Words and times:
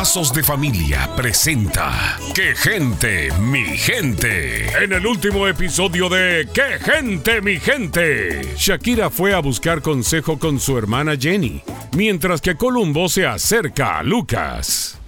Lazos 0.00 0.32
de 0.32 0.42
Familia 0.42 1.10
presenta 1.14 2.18
¡Qué 2.34 2.54
gente, 2.56 3.30
mi 3.38 3.76
gente! 3.76 4.66
En 4.82 4.94
el 4.94 5.04
último 5.04 5.46
episodio 5.46 6.08
de 6.08 6.48
¡Qué 6.54 6.78
gente, 6.80 7.42
mi 7.42 7.60
gente! 7.60 8.54
Shakira 8.56 9.10
fue 9.10 9.34
a 9.34 9.40
buscar 9.40 9.82
consejo 9.82 10.38
con 10.38 10.58
su 10.58 10.78
hermana 10.78 11.16
Jenny, 11.20 11.62
mientras 11.92 12.40
que 12.40 12.54
Columbo 12.54 13.10
se 13.10 13.26
acerca 13.26 13.98
a 13.98 14.02
Lucas. 14.02 14.98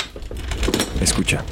Escucha, 1.01 1.43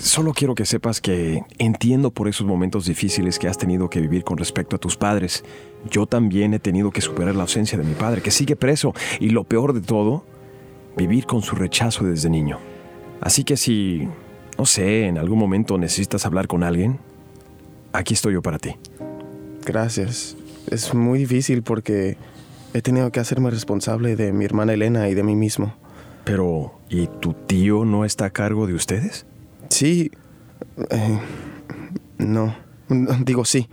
solo 0.00 0.32
quiero 0.32 0.54
que 0.54 0.64
sepas 0.64 1.00
que 1.00 1.42
entiendo 1.58 2.10
por 2.10 2.28
esos 2.28 2.46
momentos 2.46 2.86
difíciles 2.86 3.38
que 3.38 3.48
has 3.48 3.58
tenido 3.58 3.88
que 3.88 4.00
vivir 4.00 4.24
con 4.24 4.36
respecto 4.36 4.76
a 4.76 4.78
tus 4.78 4.96
padres. 4.96 5.44
Yo 5.90 6.06
también 6.06 6.54
he 6.54 6.58
tenido 6.58 6.90
que 6.90 7.00
superar 7.00 7.34
la 7.34 7.42
ausencia 7.42 7.78
de 7.78 7.84
mi 7.84 7.94
padre, 7.94 8.22
que 8.22 8.30
sigue 8.30 8.56
preso, 8.56 8.94
y 9.20 9.30
lo 9.30 9.44
peor 9.44 9.72
de 9.72 9.80
todo, 9.80 10.24
vivir 10.96 11.26
con 11.26 11.42
su 11.42 11.56
rechazo 11.56 12.04
desde 12.04 12.30
niño. 12.30 12.58
Así 13.20 13.44
que 13.44 13.56
si, 13.56 14.08
no 14.58 14.66
sé, 14.66 15.06
en 15.06 15.18
algún 15.18 15.38
momento 15.38 15.78
necesitas 15.78 16.26
hablar 16.26 16.48
con 16.48 16.62
alguien, 16.62 16.98
aquí 17.92 18.14
estoy 18.14 18.34
yo 18.34 18.42
para 18.42 18.58
ti. 18.58 18.76
Gracias. 19.64 20.36
Es 20.70 20.94
muy 20.94 21.20
difícil 21.20 21.62
porque 21.62 22.16
he 22.74 22.82
tenido 22.82 23.10
que 23.12 23.20
hacerme 23.20 23.50
responsable 23.50 24.16
de 24.16 24.32
mi 24.32 24.44
hermana 24.44 24.74
Elena 24.74 25.08
y 25.08 25.14
de 25.14 25.22
mí 25.22 25.36
mismo. 25.36 25.74
Pero, 26.24 26.72
¿y 26.88 27.06
tu 27.06 27.34
tío 27.34 27.84
no 27.84 28.04
está 28.04 28.26
a 28.26 28.30
cargo 28.30 28.66
de 28.66 28.74
ustedes? 28.74 29.26
Sí. 29.76 30.10
eh, 30.90 31.20
no. 32.16 32.56
Digo 33.26 33.44
sí. 33.44 33.68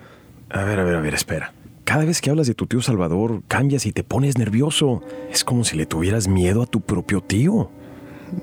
A 0.49 0.65
ver, 0.65 0.77
a 0.81 0.83
ver, 0.83 0.95
a 0.95 0.99
ver, 0.99 1.13
espera. 1.13 1.53
Cada 1.85 2.03
vez 2.03 2.19
que 2.19 2.29
hablas 2.29 2.45
de 2.45 2.53
tu 2.53 2.67
tío 2.67 2.81
Salvador, 2.81 3.41
cambias 3.47 3.85
y 3.85 3.93
te 3.93 4.03
pones 4.03 4.37
nervioso. 4.37 5.01
Es 5.31 5.45
como 5.45 5.63
si 5.63 5.77
le 5.77 5.85
tuvieras 5.85 6.27
miedo 6.27 6.61
a 6.61 6.65
tu 6.65 6.81
propio 6.81 7.21
tío. 7.21 7.71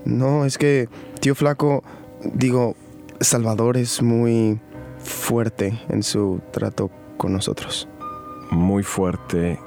No, 0.06 0.46
es 0.46 0.56
que 0.56 0.88
tío 1.20 1.34
Flaco, 1.34 1.84
digo, 2.32 2.76
Salvador 3.20 3.76
es 3.76 4.00
muy 4.00 4.58
fuerte 4.96 5.78
en 5.90 6.02
su 6.02 6.40
trato 6.52 6.90
con 7.18 7.34
nosotros. 7.34 7.90
Muy 8.50 8.84
fuerte. 8.84 9.58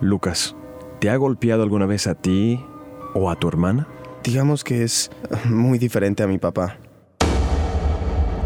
Lucas, 0.00 0.54
¿te 1.00 1.10
ha 1.10 1.16
golpeado 1.16 1.64
alguna 1.64 1.86
vez 1.86 2.06
a 2.06 2.14
ti 2.14 2.64
o 3.12 3.28
a 3.28 3.34
tu 3.34 3.48
hermana? 3.48 3.88
Digamos 4.22 4.62
que 4.62 4.84
es 4.84 5.10
muy 5.46 5.80
diferente 5.80 6.22
a 6.22 6.28
mi 6.28 6.38
papá. 6.38 6.76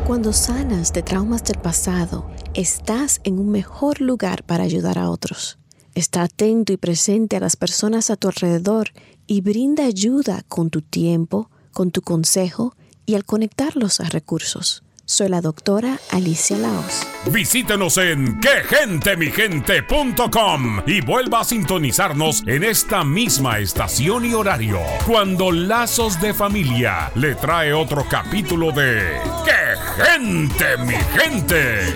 Cuando 0.07 0.35
sanas 0.35 0.93
de 0.93 1.03
traumas 1.03 1.45
del 1.45 1.59
pasado, 1.59 2.31
estás 2.53 3.23
en 3.25 3.39
un 3.39 3.51
mejor 3.51 4.03
lugar 4.03 4.45
para 4.45 4.63
ayudar 4.63 4.99
a 4.99 5.09
otros. 5.09 5.59
Está 5.95 6.25
atento 6.25 6.75
y 6.75 6.77
presente 6.77 7.37
a 7.37 7.41
las 7.41 7.57
personas 7.57 8.11
a 8.11 8.17
tu 8.17 8.29
alrededor 8.29 8.91
y 9.27 9.41
brinda 9.41 9.87
ayuda 9.87 10.43
con 10.47 10.69
tu 10.69 10.83
tiempo, 10.83 11.49
con 11.73 11.91
tu 11.91 12.03
consejo 12.03 12.77
y 13.07 13.15
al 13.15 13.25
conectarlos 13.25 14.01
a 14.01 14.11
recursos. 14.11 14.83
Soy 15.07 15.29
la 15.29 15.41
doctora 15.41 15.99
Alicia 16.11 16.59
Laos. 16.59 17.07
Visítenos 17.31 17.97
en 17.99 18.41
quegentemigente.com 18.41 20.81
y 20.87 21.03
vuelva 21.03 21.41
a 21.41 21.45
sintonizarnos 21.45 22.43
en 22.47 22.65
esta 22.65 23.05
misma 23.05 23.59
estación 23.59 24.25
y 24.27 24.35
horario 24.35 24.81
cuando 25.07 25.53
Lazos 25.53 26.19
de 26.21 26.35
Familia 26.35 27.13
le 27.15 27.35
trae 27.35 27.75
otro 27.75 28.07
capítulo 28.09 28.73
de 28.73 29.21
¡Qué 29.45 29.64
gente, 29.97 30.77
mi 30.79 30.97
gente! 31.15 31.95